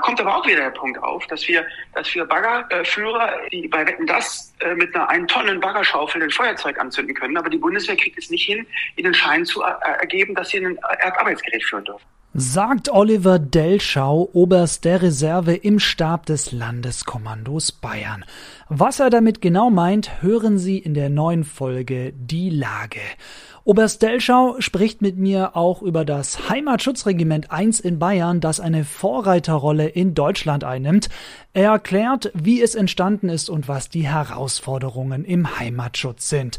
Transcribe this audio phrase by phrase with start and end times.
[0.00, 1.64] kommt aber auch wieder der Punkt auf, dass wir,
[1.94, 6.78] dass wir Baggerführer, die bei Wetten das äh, mit einer einen Tonnen Baggerschaufel ein Feuerzeug
[6.78, 8.66] anzünden können, aber die Bundeswehr kriegt es nicht hin,
[8.96, 9.66] ihnen Schein zu äh,
[10.00, 12.04] ergeben, dass sie ein Erdarbeitsgerät führen dürfen.
[12.32, 18.24] Sagt Oliver Delschau, Oberst der Reserve im Stab des Landeskommandos Bayern.
[18.68, 23.00] Was er damit genau meint, hören Sie in der neuen Folge Die Lage.
[23.64, 29.86] Oberst Delschau spricht mit mir auch über das Heimatschutzregiment 1 in Bayern, das eine Vorreiterrolle
[29.86, 31.10] in Deutschland einnimmt.
[31.52, 36.58] Er erklärt, wie es entstanden ist und was die Herausforderungen im Heimatschutz sind.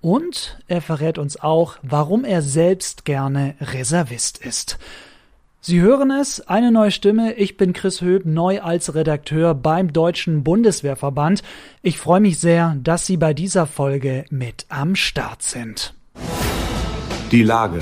[0.00, 4.78] Und er verrät uns auch, warum er selbst gerne Reservist ist.
[5.60, 7.34] Sie hören es, eine neue Stimme.
[7.34, 11.42] Ich bin Chris Höb, neu als Redakteur beim Deutschen Bundeswehrverband.
[11.82, 15.92] Ich freue mich sehr, dass Sie bei dieser Folge mit am Start sind.
[17.32, 17.78] Die Lage.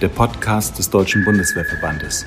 [0.00, 2.24] Der Podcast des Deutschen Bundeswehrverbandes.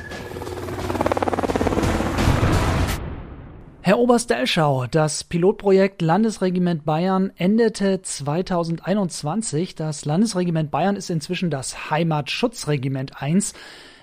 [3.81, 9.73] Herr Oberst Delschau, das Pilotprojekt Landesregiment Bayern endete 2021.
[9.73, 13.53] Das Landesregiment Bayern ist inzwischen das Heimatschutzregiment 1.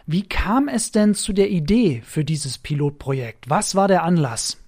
[0.07, 3.49] Wie kam es denn zu der Idee für dieses Pilotprojekt?
[3.49, 4.60] Was war der Anlass?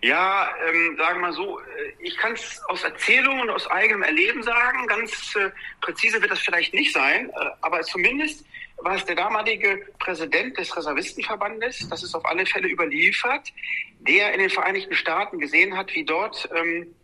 [0.00, 1.64] Ja, ähm, sagen wir mal so, äh,
[2.00, 4.86] ich kann es aus Erzählungen und aus eigenem Erleben sagen.
[4.86, 8.44] Ganz äh, präzise wird das vielleicht nicht sein, äh, aber zumindest
[8.78, 13.52] war es der damalige Präsident des Reservistenverbandes, das ist auf alle Fälle überliefert,
[13.98, 16.94] der in den Vereinigten Staaten gesehen hat, wie dort ähm,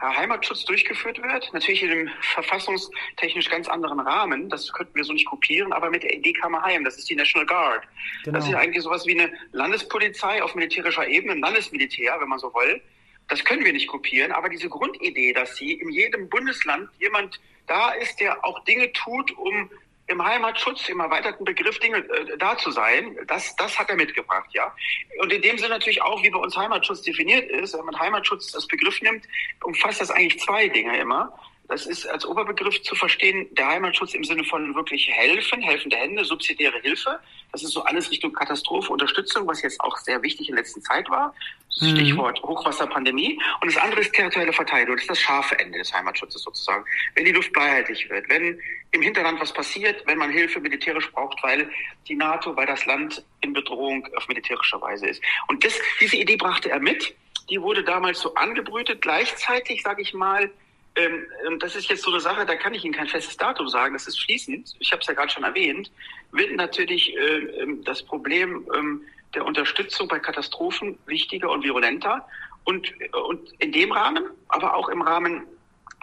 [0.00, 1.52] Heimatschutz durchgeführt wird.
[1.52, 4.48] Natürlich in einem verfassungstechnisch ganz anderen Rahmen.
[4.48, 6.84] Das könnten wir so nicht kopieren, aber mit der Idee kam er heim.
[6.84, 7.82] Das ist die National Guard.
[8.24, 8.38] Genau.
[8.38, 12.52] Das ist eigentlich sowas wie eine Landespolizei auf militärischer Ebene, ein Landesmilitär, wenn man so
[12.54, 12.80] will.
[13.28, 17.90] Das können wir nicht kopieren, aber diese Grundidee, dass sie in jedem Bundesland jemand da
[17.90, 19.70] ist, der auch Dinge tut, um
[20.10, 24.48] im Heimatschutz, im erweiterten Begriff Dinge äh, da zu sein, das, das hat er mitgebracht,
[24.52, 24.74] ja.
[25.20, 28.54] Und in dem Sinne natürlich auch, wie bei uns Heimatschutz definiert ist, wenn man Heimatschutz
[28.54, 29.24] als Begriff nimmt,
[29.62, 31.32] umfasst das eigentlich zwei Dinge immer.
[31.70, 36.24] Das ist als Oberbegriff zu verstehen, der Heimatschutz im Sinne von wirklich helfen, helfende Hände,
[36.24, 37.20] subsidiäre Hilfe.
[37.52, 41.08] Das ist so alles Richtung Katastrophe, Unterstützung, was jetzt auch sehr wichtig in letzter Zeit
[41.08, 41.32] war.
[41.80, 41.90] Mhm.
[41.90, 43.38] Stichwort Hochwasserpandemie.
[43.60, 44.96] Und das andere ist territoriale Verteidigung.
[44.96, 46.84] Das ist das scharfe Ende des Heimatschutzes sozusagen.
[47.14, 48.60] Wenn die Luft bleiheitlich wird, wenn
[48.90, 51.70] im Hinterland was passiert, wenn man Hilfe militärisch braucht, weil
[52.08, 55.22] die NATO, weil das Land in Bedrohung auf militärischer Weise ist.
[55.46, 57.14] Und das, diese Idee brachte er mit.
[57.48, 59.02] Die wurde damals so angebrütet.
[59.02, 60.50] Gleichzeitig, sage ich mal,
[60.96, 63.94] ähm, das ist jetzt so eine Sache, da kann ich Ihnen kein festes Datum sagen,
[63.94, 65.90] das ist fließend, ich habe es ja gerade schon erwähnt,
[66.32, 69.02] wird natürlich äh, ähm, das Problem ähm,
[69.34, 72.26] der Unterstützung bei Katastrophen wichtiger und virulenter.
[72.64, 72.92] Und,
[73.28, 75.46] und in dem Rahmen, aber auch im Rahmen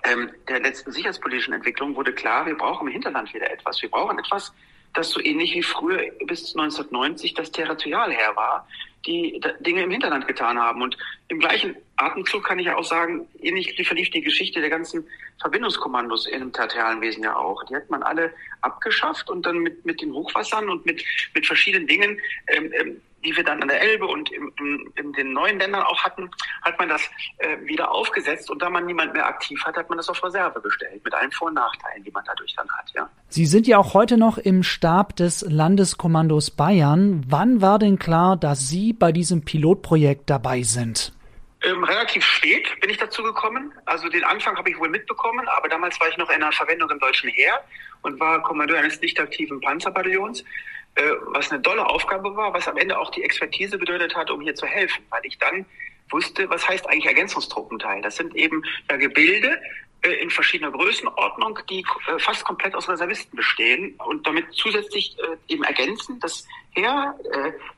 [0.04, 3.82] ähm, der letzten sicherheitspolitischen Entwicklung wurde klar, wir brauchen im Hinterland wieder etwas.
[3.82, 4.54] Wir brauchen etwas,
[4.94, 8.68] das so ähnlich wie früher bis 1990 das Territorialherr war,
[9.08, 10.82] die Dinge im Hinterland getan haben.
[10.82, 10.98] Und
[11.30, 15.08] im gleichen Atemzug kann ich ja auch sagen, ähnlich verlief die Geschichte der ganzen
[15.40, 17.64] Verbindungskommandos im territorialen Wesen ja auch.
[17.66, 21.04] Die hat man alle abgeschafft und dann mit, mit den Hochwassern und mit,
[21.34, 25.14] mit verschiedenen Dingen ähm, ähm, die wir dann an der Elbe und in, in, in
[25.14, 26.30] den neuen Ländern auch hatten,
[26.62, 27.02] hat man das
[27.38, 30.62] äh, wieder aufgesetzt und da man niemand mehr aktiv hat, hat man das auf Reserve
[30.62, 33.10] gestellt, mit allen Vor- und Nachteilen, die man dadurch dann hat, ja.
[33.30, 37.24] Sie sind ja auch heute noch im Stab des Landeskommandos Bayern.
[37.28, 41.14] Wann war denn klar, dass Sie bei diesem Pilotprojekt dabei sind?
[41.64, 43.74] Ähm, relativ spät bin ich dazu gekommen.
[43.86, 46.90] Also den Anfang habe ich wohl mitbekommen, aber damals war ich noch in einer Verwendung
[46.92, 47.60] im deutschen Heer
[48.04, 50.44] und war Kommandeur eines nicht aktiven Panzerbataillons.
[50.98, 54.42] Äh, was eine tolle Aufgabe war, was am Ende auch die Expertise bedeutet hat, um
[54.42, 55.64] hier zu helfen, weil ich dann
[56.10, 58.02] wusste, was heißt eigentlich Ergänzungstruppenteil.
[58.02, 59.62] Das sind eben ja Gebilde,
[60.14, 65.16] in verschiedener Größenordnung, die äh, fast komplett aus Reservisten bestehen und damit zusätzlich
[65.48, 67.16] eben ergänzen das Heer,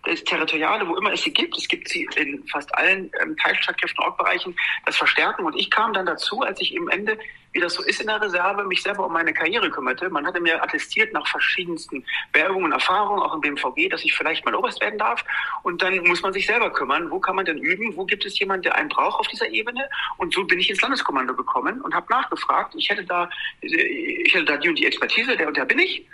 [0.03, 4.03] das Territoriale, wo immer es sie gibt, es gibt sie in fast allen ähm, Teilstreitkräften,
[4.03, 7.17] Ortbereichen, das verstärken und ich kam dann dazu, als ich im Ende
[7.51, 10.09] wie das so ist in der Reserve, mich selber um meine Karriere kümmerte.
[10.09, 14.45] Man hatte mir attestiert nach verschiedensten Werbungen und Erfahrungen, auch im BMVG, dass ich vielleicht
[14.45, 15.23] mal Oberst werden darf.
[15.63, 17.09] Und dann muss man sich selber kümmern.
[17.09, 17.95] Wo kann man denn üben?
[17.95, 19.89] Wo gibt es jemanden, der einen braucht auf dieser Ebene?
[20.17, 22.73] Und so bin ich ins Landeskommando gekommen und habe nachgefragt.
[22.75, 23.29] Ich hätte da,
[23.61, 26.05] ich hätte da die und die Expertise, der und der bin ich.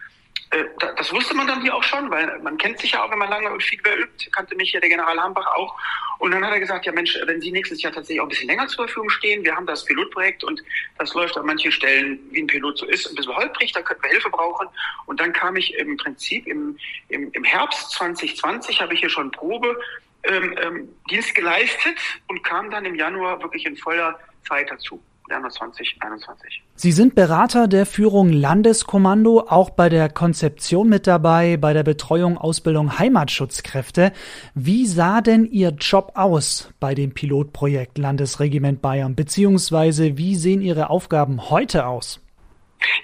[0.51, 0.65] Äh,
[0.97, 3.29] das wusste man dann hier auch schon, weil man kennt sich ja auch, wenn man
[3.29, 5.75] lange und viel übt, kannte mich ja der General Hambach auch.
[6.19, 8.47] Und dann hat er gesagt, ja Mensch, wenn Sie nächstes Jahr tatsächlich auch ein bisschen
[8.47, 10.61] länger zur Verfügung stehen, wir haben das Pilotprojekt und
[10.97, 14.03] das läuft an manchen Stellen, wie ein Pilot so ist, ein bisschen holprig, da könnten
[14.03, 14.67] wir Hilfe brauchen.
[15.07, 16.77] Und dann kam ich im Prinzip im,
[17.09, 19.77] im, im Herbst 2020, habe ich hier schon Probe
[20.23, 21.97] ähm, ähm, Dienst geleistet
[22.27, 24.17] und kam dann im Januar wirklich in voller
[24.47, 25.01] Zeit dazu.
[25.29, 26.63] Januar 2021.
[26.75, 32.37] Sie sind Berater der Führung Landeskommando, auch bei der Konzeption mit dabei, bei der Betreuung,
[32.37, 34.11] Ausbildung Heimatschutzkräfte.
[34.53, 40.89] Wie sah denn Ihr Job aus bei dem Pilotprojekt Landesregiment Bayern, beziehungsweise wie sehen Ihre
[40.89, 42.24] Aufgaben heute aus?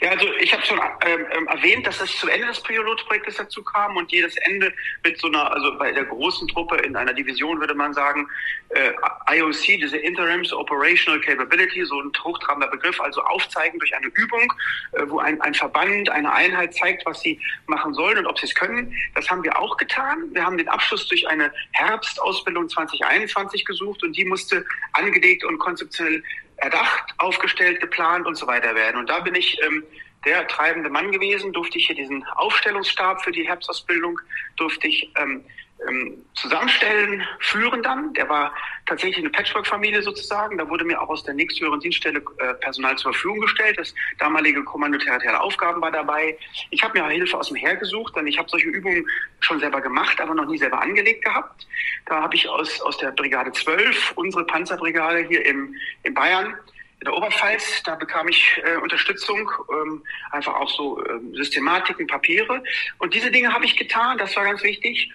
[0.02, 3.64] Ja, also ich habe schon ähm, ähm, erwähnt, dass es zum Ende des Pilotprojektes dazu
[3.64, 4.74] kam und jedes Ende
[5.04, 8.28] mit so einer, also bei der großen Truppe in einer Division würde man sagen,
[8.70, 8.92] äh,
[9.30, 14.54] IOC, diese Interims Operational Capability, so ein hochtrabender Begriff, also aufzeigen durch eine Übung,
[14.94, 18.46] äh, wo ein, ein Verband, eine Einheit zeigt, was sie machen sollen und ob sie
[18.46, 18.94] es können.
[19.16, 20.34] Das haben wir auch getan.
[20.34, 26.24] Wir haben den Abschluss durch eine Herbstausbildung 2021 gesucht und die musste angelegt und konzeptionell
[26.62, 28.98] erdacht, aufgestellt, geplant und so weiter werden.
[28.98, 29.84] Und da bin ich ähm,
[30.26, 34.20] der treibende Mann gewesen, durfte ich hier diesen Aufstellungsstab für die Herbstausbildung,
[34.56, 35.44] durfte ich ähm,
[35.88, 38.14] ähm, zusammenstellen, führen dann.
[38.14, 38.54] Der war
[38.86, 40.58] tatsächlich eine Patchwork-Familie sozusagen.
[40.58, 43.78] Da wurde mir auch aus der nächsthöheren Dienststelle äh, Personal zur Verfügung gestellt.
[43.78, 46.38] Das damalige Kommando territoriale Aufgaben war dabei.
[46.70, 49.06] Ich habe mir Hilfe aus dem Heer gesucht, denn ich habe solche Übungen
[49.40, 51.68] schon selber gemacht, aber noch nie selber angelegt gehabt.
[52.06, 56.56] Da habe ich aus, aus der Brigade 12, unsere Panzerbrigade hier im, in Bayern,
[57.00, 62.64] in der Oberpfalz, da bekam ich äh, Unterstützung, ähm, einfach auch so ähm, Systematiken, Papiere.
[63.00, 65.12] Und diese Dinge habe ich getan, das war ganz wichtig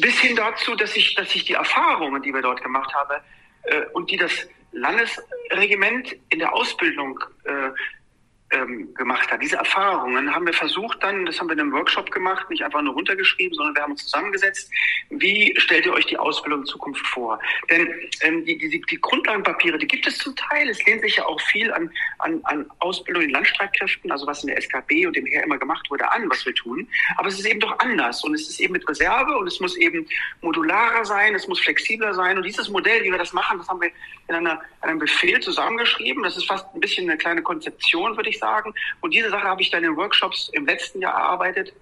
[0.00, 3.20] bis hin dazu, dass ich, dass ich die Erfahrungen, die wir dort gemacht haben
[3.64, 4.32] äh, und die das
[4.72, 7.70] Landesregiment in der Ausbildung äh,
[8.52, 9.42] ähm, gemacht hat.
[9.42, 12.82] Diese Erfahrungen haben wir versucht dann, das haben wir in einem Workshop gemacht, nicht einfach
[12.82, 14.70] nur runtergeschrieben, sondern wir haben uns zusammengesetzt.
[15.10, 17.38] Wie stellt ihr euch die Ausbildung in Zukunft vor?
[17.70, 17.88] Denn
[18.20, 20.68] ähm, die, die, die Grundlagenpapiere, die gibt es zum Teil.
[20.68, 24.48] Es lehnt sich ja auch viel an, an, an Ausbildung in Landstreitkräften, also was in
[24.48, 26.86] der SKB und dem Heer immer gemacht wurde, an, was wir tun.
[27.16, 29.76] Aber es ist eben doch anders und es ist eben mit Reserve und es muss
[29.76, 30.06] eben
[30.42, 32.36] modularer sein, es muss flexibler sein.
[32.36, 33.90] Und dieses Modell, wie wir das machen, das haben wir
[34.28, 36.22] in einer, einem Befehl zusammengeschrieben.
[36.22, 38.74] Das ist fast ein bisschen eine kleine Konzeption, würde ich sagen.
[39.00, 41.72] Und diese Sache habe ich dann in Workshops im letzten Jahr erarbeitet.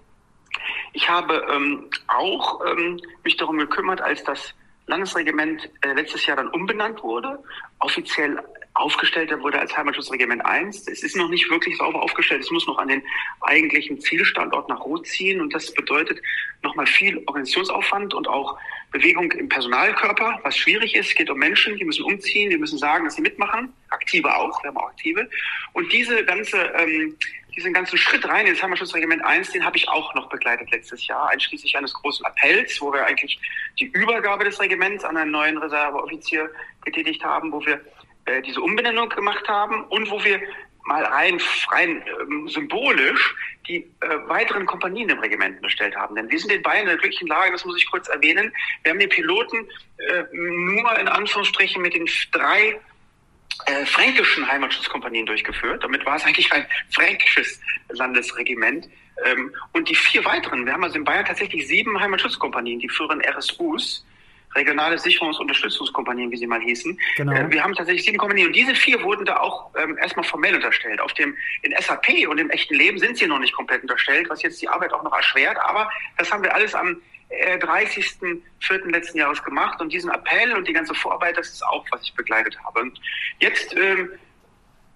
[0.93, 4.53] Ich habe ähm, auch ähm, mich darum gekümmert, als das
[4.87, 7.39] Landesregiment äh, letztes Jahr dann umbenannt wurde,
[7.79, 8.37] offiziell
[8.73, 10.87] aufgestellt wurde als Heimatschutzregiment 1.
[10.87, 12.41] Es ist noch nicht wirklich sauber aufgestellt.
[12.41, 13.03] Es muss noch an den
[13.41, 15.41] eigentlichen Zielstandort nach Rot ziehen.
[15.41, 16.21] Und das bedeutet
[16.63, 18.57] nochmal viel Organisationsaufwand und auch
[18.91, 21.09] Bewegung im Personalkörper, was schwierig ist.
[21.09, 23.73] Es geht um Menschen, die müssen umziehen, die müssen sagen, dass sie mitmachen.
[23.89, 25.29] Aktive auch, wir haben auch Aktive.
[25.73, 27.17] Und diese ganze, ähm,
[27.55, 31.29] diesen ganzen Schritt rein ins Heimatschutzregiment 1, den habe ich auch noch begleitet letztes Jahr,
[31.29, 33.39] einschließlich eines großen Appells, wo wir eigentlich
[33.79, 36.49] die Übergabe des Regiments an einen neuen Reserveoffizier
[36.83, 37.81] getätigt haben, wo wir
[38.25, 40.39] äh, diese Umbenennung gemacht haben und wo wir
[40.85, 41.39] mal rein,
[41.71, 43.35] rein ähm, symbolisch
[43.67, 46.15] die äh, weiteren Kompanien im Regiment bestellt haben.
[46.15, 48.51] Denn wir sind in Bayern in der glücklichen Lage, das muss ich kurz erwähnen,
[48.83, 52.79] wir haben den Piloten äh, nur in Anführungsstrichen mit den drei
[53.65, 55.83] äh, fränkischen Heimatschutzkompanien durchgeführt.
[55.83, 58.89] Damit war es eigentlich ein fränkisches Landesregiment.
[59.25, 63.21] Ähm, und die vier weiteren, wir haben also in Bayern tatsächlich sieben Heimatschutzkompanien, die führen
[63.21, 64.03] RSUs
[64.55, 66.99] regionale Sicherungs- und Unterstützungskompanien, wie sie mal hießen.
[67.17, 67.31] Genau.
[67.31, 70.55] Äh, wir haben tatsächlich sieben Kompanien und diese vier wurden da auch ähm, erstmal formell
[70.55, 70.99] unterstellt.
[71.01, 74.41] Auf dem in SAP und im echten Leben sind sie noch nicht komplett unterstellt, was
[74.41, 75.57] jetzt die Arbeit auch noch erschwert.
[75.63, 78.91] Aber das haben wir alles am äh, 30.04.
[78.91, 82.13] letzten Jahres gemacht und diesen Appell und die ganze Vorarbeit, das ist auch, was ich
[82.13, 82.81] begleitet habe.
[82.81, 82.99] Und
[83.39, 84.09] jetzt ähm,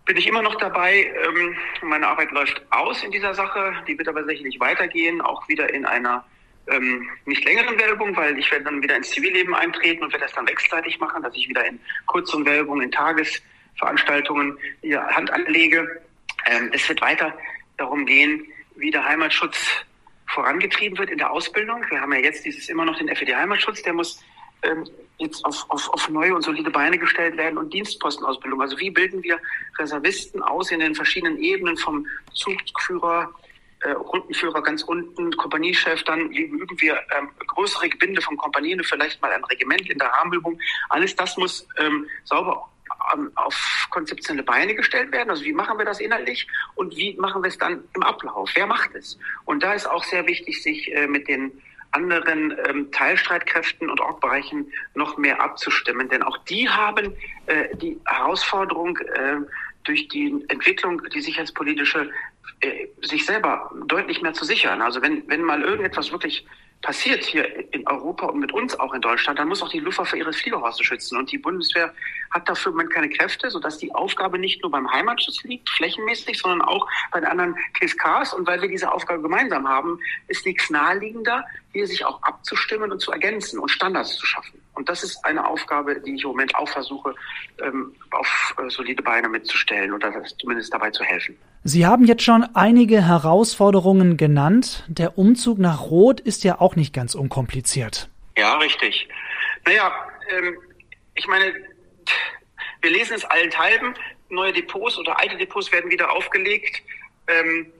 [0.06, 1.12] bin ich immer noch dabei.
[1.26, 3.74] Ähm, meine Arbeit läuft aus in dieser Sache.
[3.88, 6.26] Die wird aber sicherlich weitergehen, auch wieder in einer
[6.68, 10.34] ähm, nicht längeren Werbung, weil ich werde dann wieder ins Zivilleben eintreten und werde das
[10.34, 16.02] dann wechselseitig machen, dass ich wieder in kurzen Werbung, in Tagesveranstaltungen hier Hand anlege.
[16.46, 17.38] Ähm, es wird weiter
[17.78, 19.58] darum gehen, wie der Heimatschutz
[20.28, 21.86] vorangetrieben wird in der Ausbildung.
[21.90, 24.24] Wir haben ja jetzt dieses immer noch den FED Heimatschutz, der muss
[24.64, 24.86] ähm,
[25.18, 28.62] jetzt auf, auf, auf neue und solide Beine gestellt werden und Dienstpostenausbildung.
[28.62, 29.40] Also wie bilden wir
[29.78, 33.30] Reservisten aus in den verschiedenen Ebenen vom Zugführer
[33.86, 39.32] äh, Rundenführer ganz unten, Kompaniechef, dann üben wir ähm, größere Gebinde von Kompanien, vielleicht mal
[39.32, 40.60] ein Regiment in der Rahmenübung.
[40.90, 42.68] Alles das muss ähm, sauber
[43.14, 45.30] ähm, auf konzeptionelle Beine gestellt werden.
[45.30, 48.50] Also wie machen wir das inhaltlich und wie machen wir es dann im Ablauf?
[48.56, 49.20] Wer macht es?
[49.46, 51.52] Und da ist auch sehr wichtig, sich äh, mit den
[51.92, 56.10] anderen ähm, Teilstreitkräften und Orgbereichen noch mehr abzustimmen.
[56.10, 57.14] Denn auch die haben
[57.46, 59.38] äh, die Herausforderung, äh,
[59.86, 62.10] durch die Entwicklung, die sicherheitspolitische,
[63.02, 64.82] sich selber deutlich mehr zu sichern.
[64.82, 66.46] Also wenn, wenn mal irgendetwas wirklich
[66.82, 70.18] passiert hier in Europa und mit uns auch in Deutschland, dann muss auch die Luftwaffe
[70.18, 71.18] ihre Fliegerhorste schützen.
[71.18, 71.94] Und die Bundeswehr
[72.32, 76.38] hat dafür im Moment keine Kräfte, sodass die Aufgabe nicht nur beim Heimatschutz liegt, flächenmäßig,
[76.38, 78.34] sondern auch bei den anderen KSKs.
[78.34, 83.00] Und weil wir diese Aufgabe gemeinsam haben, ist nichts naheliegender, hier sich auch abzustimmen und
[83.00, 84.65] zu ergänzen und Standards zu schaffen.
[84.76, 87.16] Und das ist eine Aufgabe, die ich im Moment auch versuche,
[87.62, 91.38] ähm, auf äh, solide Beine mitzustellen oder zumindest dabei zu helfen.
[91.64, 94.84] Sie haben jetzt schon einige Herausforderungen genannt.
[94.88, 98.10] Der Umzug nach Rot ist ja auch nicht ganz unkompliziert.
[98.38, 99.08] Ja, richtig.
[99.66, 99.92] Naja,
[100.30, 100.58] ähm,
[101.16, 101.54] ich meine,
[102.82, 103.96] wir lesen es allenthalben.
[104.30, 106.84] Neue Depots oder alte Depots werden wieder aufgelegt.
[107.28, 107.72] Ähm,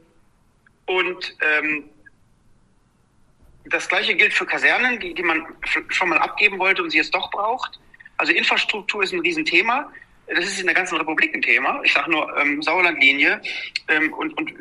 [0.86, 1.90] und ähm,
[3.70, 5.46] das gleiche gilt für Kasernen, die, die man
[5.90, 7.80] schon mal abgeben wollte und sie jetzt doch braucht.
[8.18, 9.92] Also Infrastruktur ist ein Riesenthema.
[10.28, 11.80] Das ist in der ganzen Republik ein Thema.
[11.84, 13.42] Ich sage nur ähm, Sauerlandlinie.
[13.90, 14.52] Ähm, und, und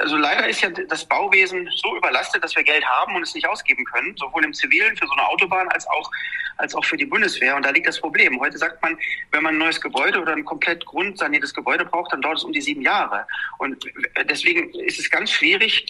[0.00, 3.48] also leider ist ja das Bauwesen so überlastet, dass wir Geld haben und es nicht
[3.48, 6.10] ausgeben können, sowohl im Zivilen für so eine Autobahn als auch
[6.58, 7.54] als auch für die Bundeswehr.
[7.54, 8.40] Und da liegt das Problem.
[8.40, 8.98] Heute sagt man,
[9.30, 12.52] wenn man ein neues Gebäude oder ein komplett grundsaniertes Gebäude braucht, dann dauert es um
[12.52, 13.26] die sieben Jahre.
[13.58, 13.84] Und
[14.28, 15.86] deswegen ist es ganz schwierig,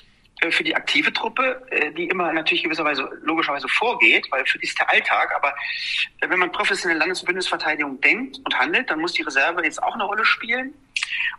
[0.51, 4.79] für die aktive Truppe, äh, die immer natürlich gewisserweise logischerweise vorgeht, weil für die ist
[4.79, 5.33] der Alltag.
[5.35, 5.55] Aber
[6.21, 9.83] äh, wenn man professionelle Landes- und Bündnisverteidigung denkt und handelt, dann muss die Reserve jetzt
[9.83, 10.75] auch eine Rolle spielen.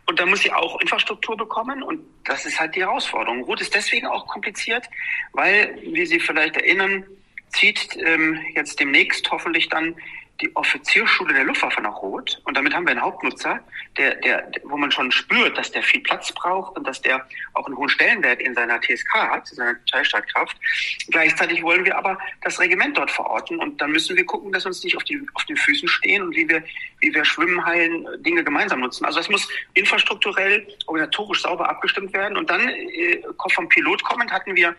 [0.06, 1.84] Und dann muss sie auch Infrastruktur bekommen.
[1.84, 3.44] Und das ist halt die Herausforderung.
[3.44, 4.86] Rot ist deswegen auch kompliziert,
[5.34, 7.06] weil, wie Sie vielleicht erinnern,
[7.50, 9.96] zieht ähm, jetzt demnächst hoffentlich dann
[10.42, 12.40] die Offizierschule der Luftwaffe nach Rot.
[12.46, 13.60] Und damit haben wir einen Hauptnutzer,
[13.98, 17.66] der, der, wo man schon spürt, dass der viel Platz braucht und dass der auch
[17.66, 20.56] einen hohen Stellenwert in seiner TSK hat, in seiner Teilstreitkraft.
[21.10, 24.70] Gleichzeitig wollen wir aber das Regiment dort verorten und dann müssen wir gucken, dass wir
[24.70, 26.64] uns nicht auf, die, auf den Füßen stehen und wie wir,
[27.00, 29.06] wie wir Schwimmhallen, Dinge gemeinsam nutzen.
[29.06, 32.38] Also es muss infrastrukturell, organisatorisch sauber abgestimmt werden.
[32.38, 34.76] Und dann äh, vom Pilot kommend hatten wir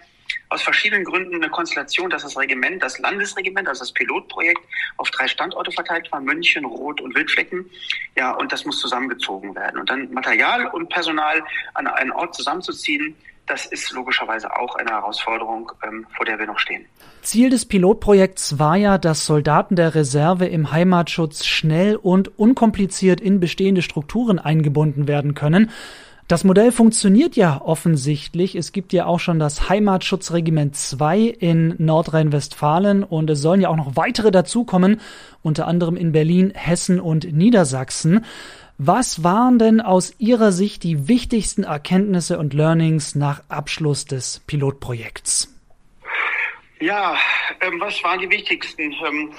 [0.48, 4.60] aus verschiedenen Gründen eine Konstellation, dass das Regiment, das Landesregiment, also das Pilotprojekt,
[4.96, 7.68] auf drei Standorte verteilt war, München, Rot und Wildflecken.
[8.16, 9.80] Ja, und das muss zusammengezogen werden.
[9.80, 11.42] Und dann Material und Personal
[11.74, 13.14] an einen Ort zusammenzuziehen,
[13.48, 16.84] das ist logischerweise auch eine Herausforderung, ähm, vor der wir noch stehen.
[17.22, 23.40] Ziel des Pilotprojekts war ja, dass Soldaten der Reserve im Heimatschutz schnell und unkompliziert in
[23.40, 25.70] bestehende Strukturen eingebunden werden können.
[26.28, 28.54] Das Modell funktioniert ja offensichtlich.
[28.54, 33.76] Es gibt ja auch schon das Heimatschutzregiment 2 in Nordrhein-Westfalen und es sollen ja auch
[33.76, 35.00] noch weitere dazukommen,
[35.42, 38.26] unter anderem in Berlin, Hessen und Niedersachsen.
[38.76, 45.54] Was waren denn aus Ihrer Sicht die wichtigsten Erkenntnisse und Learnings nach Abschluss des Pilotprojekts?
[46.80, 47.16] Ja,
[47.62, 48.92] ähm, was waren die wichtigsten?
[48.92, 49.30] Ähm,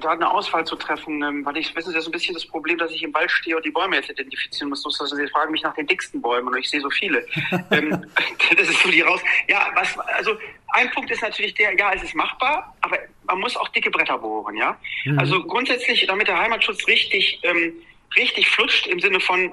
[0.00, 2.46] da eine Auswahl zu treffen, ähm, weil ich, wissen Sie, das ist ein bisschen das
[2.46, 4.84] Problem, dass ich im Wald stehe und die Bäume jetzt identifizieren muss.
[4.84, 7.26] Also Sie fragen mich nach den dicksten Bäumen und ich sehe so viele.
[7.70, 7.90] ähm,
[8.56, 9.20] das ist so die raus.
[9.48, 10.36] Ja, was, also
[10.74, 14.18] ein Punkt ist natürlich der, ja, es ist machbar, aber man muss auch dicke Bretter
[14.18, 14.76] bohren, ja.
[15.04, 15.18] Mhm.
[15.18, 17.72] Also grundsätzlich, damit der Heimatschutz richtig, ähm,
[18.16, 19.52] richtig flutscht im Sinne von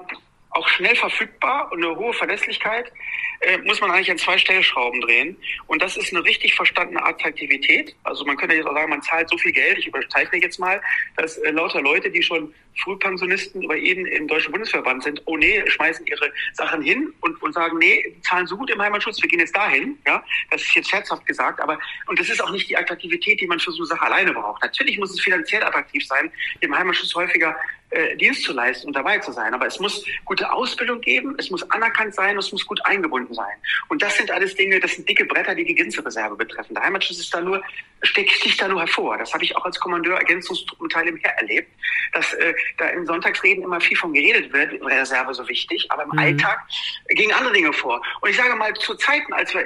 [0.58, 2.92] auch schnell verfügbar und eine hohe Verlässlichkeit,
[3.40, 5.36] äh, muss man eigentlich an zwei Stellschrauben drehen.
[5.66, 7.94] Und das ist eine richtig verstandene Attraktivität.
[8.02, 10.82] Also man könnte jetzt auch sagen, man zahlt so viel Geld, ich überzeichne jetzt mal,
[11.16, 15.62] dass äh, lauter Leute, die schon Frühpensionisten bei Ihnen im Deutschen Bundesverband sind, oh nee,
[15.68, 19.40] schmeißen ihre Sachen hin und, und sagen, nee, zahlen so gut im Heimatschutz, wir gehen
[19.40, 19.98] jetzt dahin.
[20.06, 23.46] Ja, das ist jetzt scherzhaft gesagt, aber und das ist auch nicht die Attraktivität, die
[23.46, 24.62] man für so eine Sache alleine braucht.
[24.62, 27.56] Natürlich muss es finanziell attraktiv sein, im Heimatschutz häufiger
[27.90, 29.54] äh, Dienst zu leisten und dabei zu sein.
[29.54, 33.56] Aber es muss gute Ausbildung geben, es muss anerkannt sein, es muss gut eingebunden sein.
[33.88, 36.74] Und das sind alles Dinge, das sind dicke Bretter, die die Gänsereserve betreffen.
[36.74, 37.62] Der Heimatschutz ist da nur,
[38.02, 39.16] steckt sich da nur hervor.
[39.18, 41.70] Das habe ich auch als Kommandeur Ergänzungstruppenteil im Heer erlebt,
[42.12, 46.10] dass äh, da in Sonntagsreden immer viel von geredet wird, Reserve so wichtig, aber im
[46.10, 46.18] mhm.
[46.18, 46.60] Alltag
[47.08, 48.02] gingen andere Dinge vor.
[48.20, 49.64] Und ich sage mal, zu Zeiten, als wir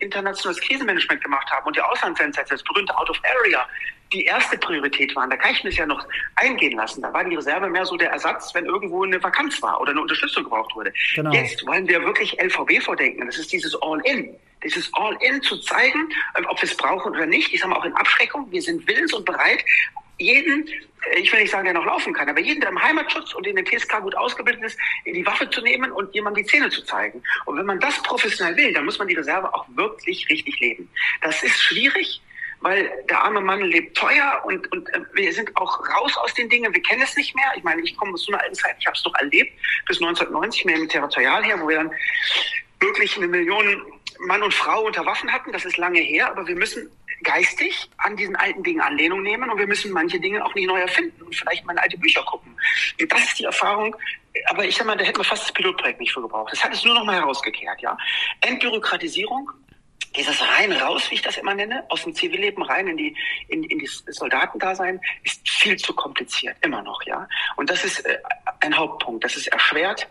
[0.00, 3.66] internationales Krisenmanagement gemacht haben und die Auslandseinsätze, das berühmte Out of Area,
[4.12, 5.30] die erste Priorität waren.
[5.30, 7.02] Da kann ich das ja noch eingehen lassen.
[7.02, 10.00] Da war die Reserve mehr so der Ersatz, wenn irgendwo eine Vakanz war oder eine
[10.00, 10.92] Unterstützung gebraucht wurde.
[11.14, 11.32] Genau.
[11.32, 13.26] Jetzt wollen wir wirklich LVB vordenken.
[13.26, 14.34] Das ist dieses All-In.
[14.64, 17.52] Dieses All-In zu zeigen, ähm, ob wir es brauchen oder nicht.
[17.52, 18.50] Ich sage mal auch in Abschreckung.
[18.50, 19.64] Wir sind willens und bereit,
[20.20, 23.34] jeden, äh, ich will nicht sagen, der noch laufen kann, aber jeden, der im Heimatschutz
[23.34, 26.50] und in der TSK gut ausgebildet ist, in die Waffe zu nehmen und jemandem die
[26.50, 27.22] Zähne zu zeigen.
[27.46, 30.90] Und wenn man das professionell will, dann muss man die Reserve auch wirklich richtig leben.
[31.22, 32.20] Das ist schwierig
[32.60, 36.48] weil der arme Mann lebt teuer und, und äh, wir sind auch raus aus den
[36.48, 37.52] Dingen, wir kennen es nicht mehr.
[37.56, 39.52] Ich meine, ich komme aus so einer alten Zeit, ich habe es doch erlebt,
[39.86, 41.92] bis 1990 mehr im Territorial her, wo wir dann
[42.80, 43.82] wirklich eine Million
[44.20, 45.52] Mann und Frau unter Waffen hatten.
[45.52, 46.90] Das ist lange her, aber wir müssen
[47.22, 50.80] geistig an diesen alten Dingen Anlehnung nehmen und wir müssen manche Dinge auch nicht neu
[50.80, 52.56] erfinden und vielleicht mal in alte Bücher gucken.
[53.00, 53.94] Und das ist die Erfahrung.
[54.46, 56.52] Aber ich sag mal, da hätten wir fast das Pilotprojekt nicht für gebraucht.
[56.52, 57.96] Das hat es nur noch mal herausgekehrt, ja.
[58.42, 59.50] Entbürokratisierung,
[60.16, 63.16] dieses rein raus, wie ich das immer nenne, aus dem Zivilleben rein in die
[63.48, 67.28] in, in das Soldatendasein, ist viel zu kompliziert, immer noch, ja.
[67.56, 68.18] Und das ist äh,
[68.60, 69.24] ein Hauptpunkt.
[69.24, 70.08] Das ist erschwert,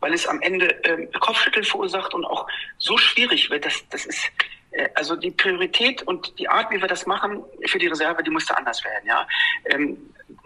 [0.00, 2.46] weil es am Ende äh, Kopfschütteln verursacht und auch
[2.78, 4.30] so schwierig wird, dass das ist
[4.72, 8.30] äh, also die Priorität und die Art, wie wir das machen für die Reserve, die
[8.30, 9.06] musste anders werden.
[9.06, 9.26] Ja,
[9.66, 9.96] ähm,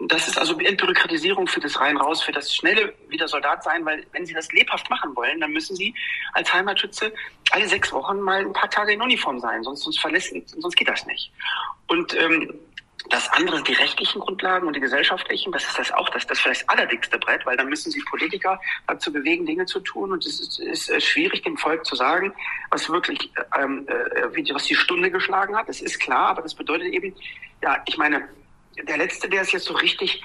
[0.07, 4.05] das ist also Entbürokratisierung für das rein raus, für das schnelle wieder Soldat sein, weil
[4.11, 5.93] wenn Sie das lebhaft machen wollen, dann müssen Sie
[6.33, 7.13] als Heimatschütze
[7.51, 10.87] alle sechs Wochen mal ein paar Tage in Uniform sein, sonst sonst verlässt, sonst geht
[10.87, 11.31] das nicht.
[11.87, 12.53] Und ähm,
[13.09, 15.51] das andere sind die rechtlichen Grundlagen und die gesellschaftlichen.
[15.51, 19.11] Das ist das auch das, das vielleicht allerdickste Brett, weil dann müssen sie Politiker dazu
[19.11, 20.13] bewegen, Dinge zu tun.
[20.13, 22.33] Und es ist, ist schwierig, dem Volk zu sagen,
[22.69, 23.29] was wirklich,
[23.59, 25.67] ähm, äh, was die Stunde geschlagen hat.
[25.67, 27.13] Es ist klar, aber das bedeutet eben,
[27.61, 28.27] ja, ich meine,
[28.81, 30.23] der letzte, der es jetzt so richtig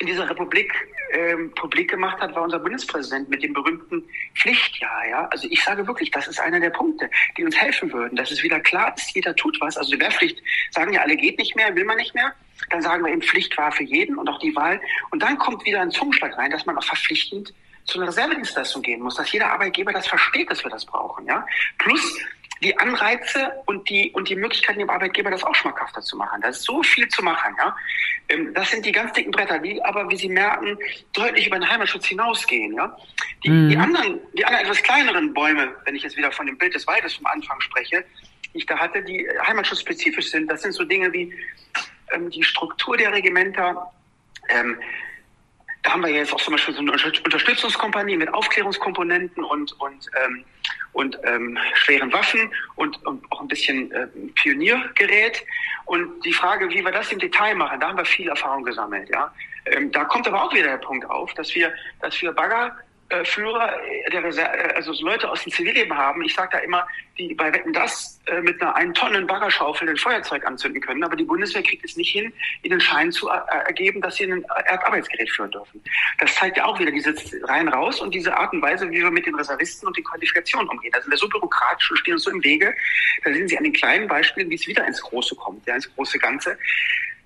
[0.00, 0.72] in dieser Republik
[1.12, 4.02] ähm, publik gemacht hat, war unser Bundespräsident mit dem berühmten
[4.34, 5.08] Pflichtjahr.
[5.08, 5.28] Ja?
[5.30, 8.42] Also ich sage wirklich, das ist einer der Punkte, die uns helfen würden, dass es
[8.42, 9.76] wieder klar ist, jeder tut was.
[9.76, 12.32] Also die Wehrpflicht sagen ja alle geht nicht mehr, will man nicht mehr.
[12.70, 14.80] Dann sagen wir eben Pflicht war für jeden und auch die Wahl.
[15.10, 17.52] Und dann kommt wieder ein Zungenschlag rein, dass man auch verpflichtend
[17.84, 21.26] zu einer Reservedienstleistung gehen muss, dass jeder Arbeitgeber das versteht, dass wir das brauchen.
[21.26, 21.44] Ja?
[21.78, 22.18] Plus
[22.62, 26.40] die Anreize und die, und die Möglichkeiten dem Arbeitgeber, das auch schmackhafter zu machen.
[26.42, 27.74] Da ist so viel zu machen, ja.
[28.28, 30.78] Ähm, das sind die ganz dicken Bretter, die aber, wie Sie merken,
[31.12, 32.96] deutlich über den Heimatschutz hinausgehen, ja.
[33.44, 33.68] Die, mhm.
[33.70, 36.86] die anderen, die anderen etwas kleineren Bäume, wenn ich jetzt wieder von dem Bild des
[36.86, 38.04] Waldes vom Anfang spreche,
[38.52, 41.32] die ich da hatte, die heimatschutzspezifisch sind, das sind so Dinge wie
[42.12, 43.90] ähm, die Struktur der Regimenter,
[44.48, 44.78] ähm,
[45.82, 50.44] da haben wir jetzt auch zum Beispiel so eine Unterstützungskompanie mit Aufklärungskomponenten und, und, ähm,
[50.92, 55.44] und ähm, schweren Waffen und, und auch ein bisschen ähm, Pioniergerät.
[55.86, 59.08] Und die Frage, wie wir das im Detail machen, da haben wir viel Erfahrung gesammelt.
[59.10, 59.32] Ja,
[59.66, 62.76] ähm, da kommt aber auch wieder der Punkt auf, dass wir, dass wir Bagger
[63.10, 63.76] äh, Führer
[64.12, 66.22] der Reserve, äh, also so Leute aus dem Zivilleben haben.
[66.22, 66.86] Ich sage da immer,
[67.18, 71.16] die bei Wetten das äh, mit einer einen Tonnen Baggerschaufel ein Feuerzeug anzünden können, aber
[71.16, 75.30] die Bundeswehr kriegt es nicht hin, ihnen Schein zu äh, ergeben, dass sie ein Erdarbeitsgerät
[75.30, 75.82] führen dürfen.
[76.18, 77.14] Das zeigt ja auch wieder diese
[77.48, 80.68] rein raus und diese Art und Weise, wie wir mit den Reservisten und den Qualifikationen
[80.68, 80.92] umgehen.
[80.92, 82.74] Da sind wir so bürokratisch und stehen uns so im Wege.
[83.24, 85.92] Da sehen Sie an den kleinen Beispielen, wie es wieder ins Große kommt, ja, ins
[85.94, 86.56] große Ganze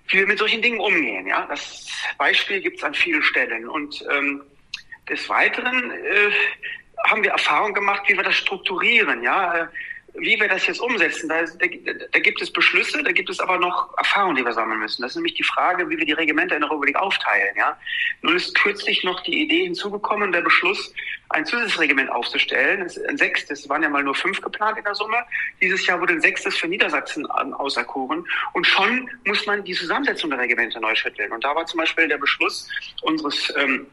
[0.08, 1.26] wie wir mit solchen Dingen umgehen.
[1.26, 1.88] Ja, das
[2.18, 4.42] Beispiel gibt es an vielen Stellen und ähm,
[5.08, 6.30] des Weiteren äh,
[7.06, 9.66] haben wir Erfahrung gemacht, wie wir das strukturieren, ja, äh,
[10.16, 11.28] wie wir das jetzt umsetzen.
[11.28, 11.66] Da, da,
[12.12, 15.02] da, gibt es Beschlüsse, da gibt es aber noch Erfahrungen, die wir sammeln müssen.
[15.02, 17.54] Das ist nämlich die Frage, wie wir die Regimenter in der Republik aufteilen.
[17.56, 17.76] Ja.
[18.22, 20.94] Nun ist kürzlich noch die Idee hinzugekommen, der Beschluss,
[21.30, 22.88] ein Zusatzregiment aufzustellen.
[23.08, 25.16] Ein sechstes, es waren ja mal nur fünf geplant in der Summe.
[25.60, 28.24] Dieses Jahr wurde ein sechstes für Niedersachsen auserkoren.
[28.52, 31.32] Und schon muss man die Zusammensetzung der Regimenter neu schütteln.
[31.32, 32.68] Und da war zum Beispiel der Beschluss
[33.02, 33.88] unseres ähm,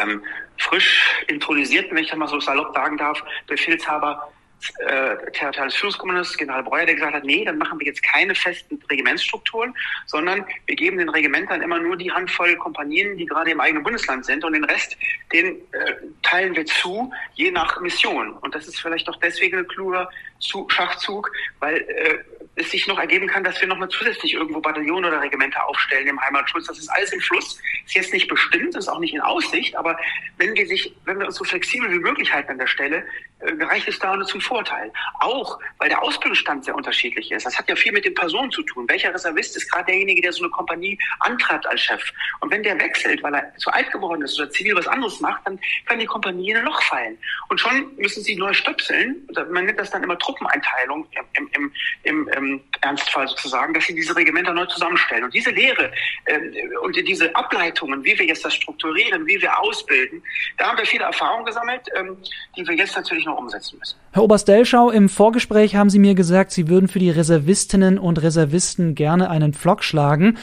[0.00, 0.22] ähm,
[0.58, 4.32] frisch intronisierten, wenn ich das mal so salopp sagen darf, Befehlshaber
[4.78, 8.82] äh, territoriales Führungskommandos, General Breuer, der gesagt hat, nee, dann machen wir jetzt keine festen
[8.90, 9.74] Regimentsstrukturen,
[10.06, 14.24] sondern wir geben den Regimentern immer nur die Handvoll Kompanien, die gerade im eigenen Bundesland
[14.24, 14.96] sind und den Rest,
[15.32, 18.32] den äh, teilen wir zu, je nach Mission.
[18.38, 22.18] Und das ist vielleicht doch deswegen ein kluger Schachzug, weil äh,
[22.58, 26.06] es sich noch ergeben kann, dass wir noch mal zusätzlich irgendwo Bataillone oder Regimenter aufstellen
[26.06, 26.66] im Heimatschutz.
[26.66, 29.98] Das ist alles im Fluss, ist jetzt nicht bestimmt, ist auch nicht in Aussicht, aber
[30.36, 33.04] wenn wir sich, wenn wir uns so flexibel wie möglich halten an der Stelle,
[33.40, 34.92] äh, reicht es da nur zum Vorteil.
[35.20, 37.46] Auch, weil der Ausbildungsstand sehr unterschiedlich ist.
[37.46, 38.86] Das hat ja viel mit den Personen zu tun.
[38.88, 42.02] Welcher Reservist ist gerade derjenige, der so eine Kompanie antreibt als Chef?
[42.40, 45.46] Und wenn der wechselt, weil er zu alt geworden ist oder zivil was anderes macht,
[45.46, 47.16] dann kann die Kompanie in ein Loch fallen.
[47.48, 49.28] Und schon müssen sie neu stöpseln.
[49.50, 52.47] Man nennt das dann immer Truppeneinteilung im, im, im, im
[52.80, 55.24] Ernstfall sozusagen, dass sie diese Regimenter neu zusammenstellen.
[55.24, 55.90] Und diese Lehre
[56.26, 56.38] äh,
[56.82, 60.22] und diese Ableitungen, wie wir jetzt das strukturieren, wie wir ausbilden,
[60.56, 62.16] da haben wir viele Erfahrungen gesammelt, ähm,
[62.56, 63.96] die wir jetzt natürlich noch umsetzen müssen.
[64.12, 68.22] Herr Oberst Delschau, im Vorgespräch haben Sie mir gesagt, Sie würden für die Reservistinnen und
[68.22, 70.38] Reservisten gerne einen Pflock schlagen.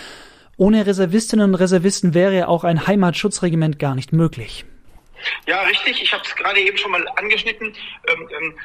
[0.57, 4.65] Ohne Reservistinnen und Reservisten wäre ja auch ein Heimatschutzregiment gar nicht möglich.
[5.45, 6.01] Ja, richtig.
[6.01, 7.75] Ich habe es gerade eben schon mal angeschnitten.
[8.07, 8.55] Ähm, ähm,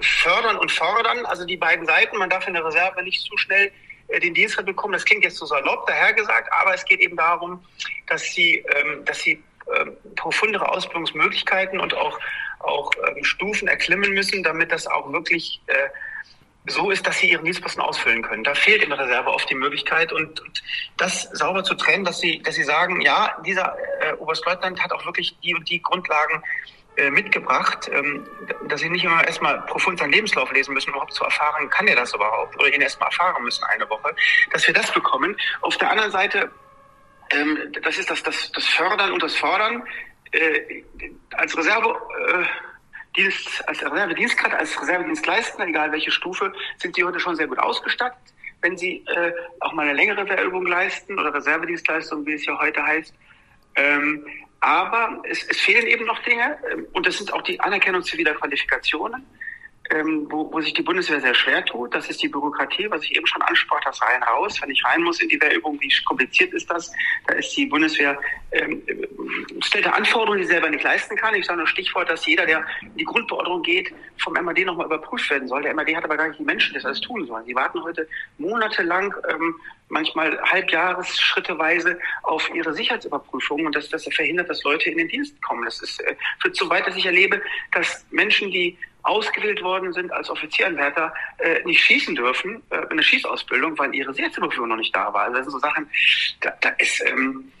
[0.00, 2.18] fördern und fordern, also die beiden Seiten.
[2.18, 3.70] Man darf in der Reserve nicht zu schnell
[4.08, 4.92] äh, den Dienstgrad bekommen.
[4.92, 7.64] Das klingt jetzt so salopp dahergesagt, aber es geht eben darum,
[8.08, 9.42] dass sie, ähm, dass sie
[9.74, 12.18] ähm, profundere Ausbildungsmöglichkeiten und auch,
[12.60, 15.88] auch ähm, Stufen erklimmen müssen, damit das auch wirklich äh,
[16.66, 18.42] so ist, dass sie ihren Dienstposten ausfüllen können.
[18.42, 20.62] Da fehlt in der Reserve oft die Möglichkeit und, und
[20.96, 25.04] das sauber zu trennen, dass sie, dass sie sagen, ja, dieser äh, Oberstleutnant hat auch
[25.04, 26.42] wirklich die und die Grundlagen
[26.96, 28.26] äh, mitgebracht, ähm,
[28.68, 31.96] dass sie nicht immer erstmal profund seinen Lebenslauf lesen müssen, überhaupt zu erfahren, kann er
[31.96, 34.14] das überhaupt oder ihn erstmal erfahren müssen eine Woche,
[34.52, 35.36] dass wir das bekommen.
[35.60, 36.50] Auf der anderen Seite,
[37.30, 39.82] ähm, das ist das, das, das Fördern und das Fordern.
[40.30, 40.82] Äh,
[41.32, 41.94] als Reserve
[42.28, 42.44] äh,
[43.16, 48.18] Dienst, als Reservedienstkarte, als Reservedienstleister, egal welche Stufe, sind sie heute schon sehr gut ausgestattet.
[48.60, 52.82] Wenn sie äh, auch mal eine längere Wehrübung leisten oder Reservedienstleistung, wie es ja heute
[52.82, 53.14] heißt.
[53.76, 54.26] Ähm,
[54.60, 58.34] aber es, es fehlen eben noch Dinge ähm, und das sind auch die Anerkennung ziviler
[58.34, 59.26] Qualifikationen.
[59.90, 61.94] Ähm, wo, wo sich die Bundeswehr sehr schwer tut.
[61.94, 64.60] Das ist die Bürokratie, was ich eben schon ansprach, das rein raus.
[64.62, 66.90] Wenn ich rein muss in die Wehrübung, wie kompliziert ist das?
[67.26, 68.18] Da ist die Bundeswehr,
[68.52, 68.82] ähm,
[69.60, 71.34] stellt Anforderungen, die sie selber nicht leisten kann.
[71.34, 75.28] Ich sage nur Stichwort, dass jeder, der in die Grundbeordnung geht, vom MAD nochmal überprüft
[75.30, 75.62] werden soll.
[75.62, 77.44] Der MAD hat aber gar nicht die Menschen, die das alles tun sollen.
[77.44, 79.54] Die warten heute monatelang, ähm,
[79.88, 85.40] manchmal halbjahres schritteweise auf ihre Sicherheitsüberprüfung und das, das verhindert, dass Leute in den Dienst
[85.42, 85.64] kommen.
[85.64, 87.42] Das ist, äh, führt so weit, dass ich erlebe,
[87.72, 93.04] dass Menschen, die ausgewählt worden sind als Offizieranwärter, äh, nicht schießen dürfen, äh, in der
[93.04, 95.24] Schießausbildung, weil ihre Sicherheitsüberprüfung noch nicht da war.
[95.24, 95.90] Also das sind so Sachen,
[96.40, 97.52] da, da ist, ähm,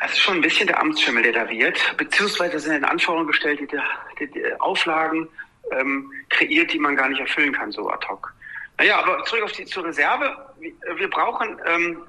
[0.00, 3.60] das ist schon ein bisschen der Amtsschimmel, der da wird, beziehungsweise sind in Anforderungen gestellt,
[3.60, 3.78] die,
[4.18, 5.28] die, die Auflagen
[5.72, 8.32] ähm, kreiert, die man gar nicht erfüllen kann, so ad hoc.
[8.78, 10.36] Naja, aber zurück auf die zur Reserve.
[10.58, 12.02] Wir brauchen, ähm,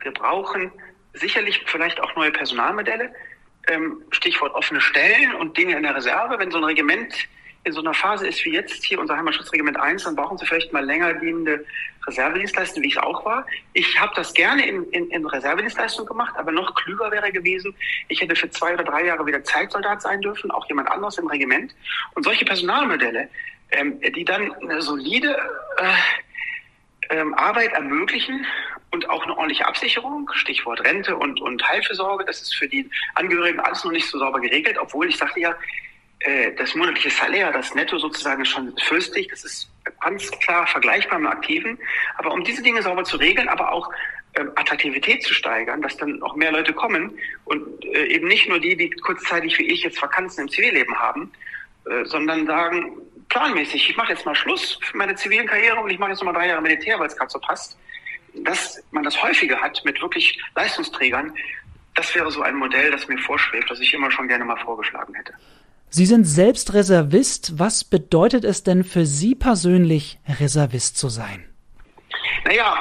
[0.00, 0.72] wir brauchen
[1.14, 3.14] sicherlich vielleicht auch neue Personalmodelle.
[3.68, 6.38] Ähm, Stichwort offene Stellen und Dinge in der Reserve.
[6.38, 7.14] Wenn so ein Regiment
[7.66, 10.72] in so einer Phase ist wie jetzt hier unser Heimatschutzregiment 1, dann brauchen sie vielleicht
[10.72, 11.66] mal länger dienende
[12.06, 13.44] Reservedienstleistung, wie ich es auch war.
[13.72, 17.74] Ich habe das gerne in, in, in Reservedienstleistung gemacht, aber noch klüger wäre gewesen,
[18.06, 21.26] ich hätte für zwei oder drei Jahre wieder Zeitsoldat sein dürfen, auch jemand anderes im
[21.26, 21.74] Regiment.
[22.14, 23.28] Und solche Personalmodelle,
[23.72, 25.36] ähm, die dann eine solide
[25.78, 28.46] äh, ähm, Arbeit ermöglichen
[28.92, 33.58] und auch eine ordentliche Absicherung, Stichwort Rente und, und Heilfürsorge, das ist für die Angehörigen
[33.58, 35.56] alles noch nicht so sauber geregelt, obwohl ich sagte ja,
[36.20, 41.18] äh, das monatliche Salär, das Netto sozusagen ist schon fürstlich, das ist ganz klar vergleichbar
[41.18, 41.78] mit Aktiven.
[42.18, 43.90] Aber um diese Dinge sauber zu regeln, aber auch
[44.34, 48.58] ähm, Attraktivität zu steigern, dass dann auch mehr Leute kommen und äh, eben nicht nur
[48.58, 51.32] die, die kurzzeitig wie ich jetzt Vakanzen im Zivilleben haben,
[51.86, 52.92] äh, sondern sagen,
[53.28, 56.32] planmäßig, ich mache jetzt mal Schluss für meine zivilen Karriere und ich mache jetzt noch
[56.32, 57.78] mal drei Jahre Militär, weil es gerade so passt.
[58.34, 61.34] Dass man das häufiger hat mit wirklich Leistungsträgern,
[61.94, 65.14] das wäre so ein Modell, das mir vorschwebt, das ich immer schon gerne mal vorgeschlagen
[65.14, 65.32] hätte.
[65.88, 67.58] Sie sind selbst Reservist.
[67.58, 71.48] Was bedeutet es denn für Sie persönlich, Reservist zu sein?
[72.44, 72.76] Naja,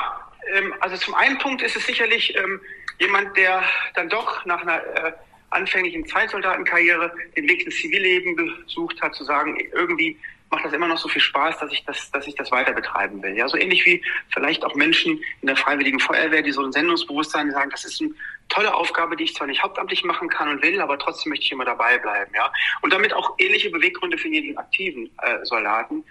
[0.53, 2.59] ähm, also zum einen Punkt ist es sicherlich ähm,
[2.99, 3.63] jemand, der
[3.95, 5.11] dann doch nach einer äh,
[5.49, 10.17] anfänglichen Zeitsoldatenkarriere den Weg ins Zivilleben gesucht hat, zu sagen, irgendwie
[10.51, 13.21] macht das immer noch so viel Spaß, dass ich das, dass ich das weiter betreiben
[13.23, 13.35] will.
[13.35, 17.51] Ja, so ähnlich wie vielleicht auch Menschen in der Freiwilligen Feuerwehr, die so ein Sendungsbewusstsein
[17.51, 18.11] sagen, das ist eine
[18.49, 21.51] tolle Aufgabe, die ich zwar nicht hauptamtlich machen kann und will, aber trotzdem möchte ich
[21.51, 22.31] immer dabei bleiben.
[22.35, 26.03] Ja, und damit auch ähnliche Beweggründe für jeden aktiven äh, Soldaten.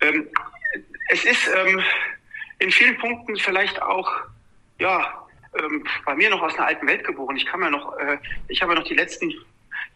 [0.00, 0.28] Ähm,
[1.08, 1.82] es ist ähm,
[2.58, 4.10] in vielen Punkten vielleicht auch
[4.78, 5.26] ja
[5.58, 7.36] ähm, bei mir noch aus einer alten Welt geboren.
[7.36, 9.32] Ich kann mir noch, äh, ich habe noch die letzten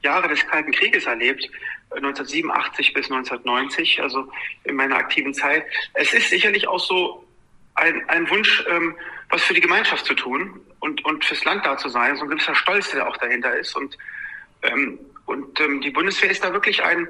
[0.02, 1.48] Jahre des Kalten Krieges erlebt,
[1.90, 4.30] 1987 bis 1990, also
[4.64, 5.64] in meiner aktiven Zeit.
[5.94, 7.26] Es ist sicherlich auch so
[7.74, 8.94] ein, ein Wunsch, ähm,
[9.30, 12.30] was für die Gemeinschaft zu tun und, und fürs Land da zu sein, so ein
[12.30, 13.76] gewisser Stolz, der auch dahinter ist.
[13.76, 13.96] Und,
[14.62, 17.06] ähm, und ähm, die Bundeswehr ist da wirklich ein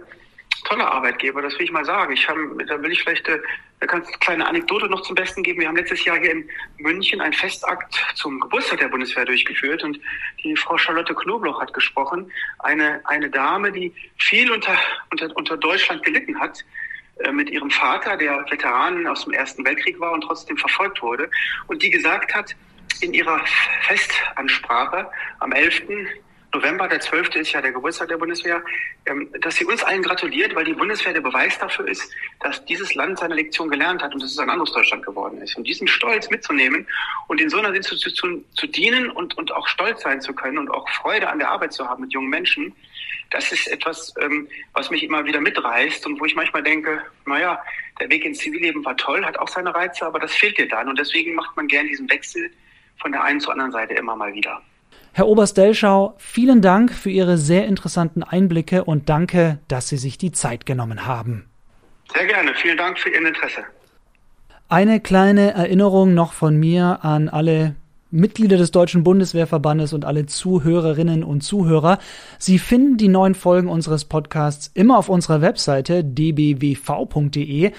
[0.64, 2.12] toller Arbeitgeber, das will ich mal sagen.
[2.12, 3.40] Ich hab, da will ich vielleicht äh,
[3.80, 5.60] eine ganz kleine Anekdote noch zum Besten geben.
[5.60, 9.98] Wir haben letztes Jahr hier in München einen Festakt zum Geburtstag der Bundeswehr durchgeführt und
[10.42, 12.30] die Frau Charlotte Knobloch hat gesprochen.
[12.58, 14.76] Eine, eine Dame, die viel unter,
[15.10, 16.62] unter, unter Deutschland gelitten hat
[17.32, 21.30] mit ihrem Vater, der Veteran aus dem Ersten Weltkrieg war und trotzdem verfolgt wurde
[21.66, 22.54] und die gesagt hat
[23.00, 23.40] in ihrer
[23.82, 25.82] Festansprache am 11.
[26.52, 27.36] November, der 12.
[27.36, 28.62] ist ja der Geburtstag der Bundeswehr,
[29.06, 32.94] ähm, dass sie uns allen gratuliert, weil die Bundeswehr der Beweis dafür ist, dass dieses
[32.94, 35.56] Land seine Lektion gelernt hat und dass es ein anderes Deutschland geworden ist.
[35.56, 36.88] Und diesen Stolz mitzunehmen
[37.28, 40.70] und in so einer Institution zu dienen und, und auch stolz sein zu können und
[40.70, 42.74] auch Freude an der Arbeit zu haben mit jungen Menschen,
[43.30, 47.58] das ist etwas, ähm, was mich immer wieder mitreißt und wo ich manchmal denke, naja,
[48.00, 50.88] der Weg ins Zivilleben war toll, hat auch seine Reize, aber das fehlt dir dann.
[50.88, 52.50] Und deswegen macht man gern diesen Wechsel
[52.98, 54.60] von der einen zur anderen Seite immer mal wieder.
[55.12, 60.18] Herr Oberst Delschau, vielen Dank für Ihre sehr interessanten Einblicke und danke, dass Sie sich
[60.18, 61.46] die Zeit genommen haben.
[62.14, 62.54] Sehr gerne.
[62.54, 63.64] Vielen Dank für Ihr Interesse.
[64.68, 67.74] Eine kleine Erinnerung noch von mir an alle
[68.10, 71.98] Mitglieder des Deutschen Bundeswehrverbandes und alle Zuhörerinnen und Zuhörer.
[72.38, 77.72] Sie finden die neuen Folgen unseres Podcasts immer auf unserer Webseite dbwv.de.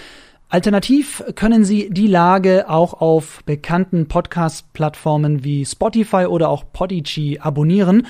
[0.50, 8.06] Alternativ können Sie die Lage auch auf bekannten Podcast-Plattformen wie Spotify oder auch Podigy abonnieren.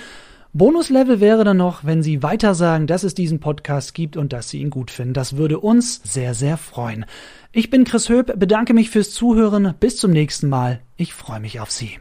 [0.54, 4.50] Bonuslevel wäre dann noch, wenn Sie weiter sagen, dass es diesen Podcast gibt und dass
[4.50, 5.14] Sie ihn gut finden.
[5.14, 7.06] Das würde uns sehr, sehr freuen.
[7.54, 9.76] Ich bin Chris Höp, bedanke mich fürs Zuhören.
[9.80, 10.82] Bis zum nächsten Mal.
[10.98, 12.00] Ich freue mich auf Sie.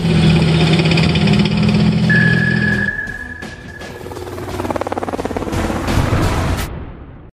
[0.00, 0.37] Thank you.